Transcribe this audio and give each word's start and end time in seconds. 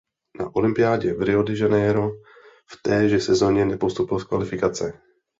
Na 0.39 0.45
olympiádě 0.55 1.13
v 1.13 1.21
Rio 1.21 1.43
de 1.43 1.57
Janeiro 1.57 2.09
v 2.69 2.81
téže 2.83 3.19
sezóně 3.19 3.65
nepostoupil 3.65 4.19
z 4.19 4.23
kvalifikace. 4.23 5.01